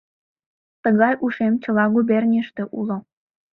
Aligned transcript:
Тыгай 0.83 1.13
ушем 1.25 1.53
чыла 1.63 1.85
губернийыште 1.93 2.63
уло. 2.79 2.97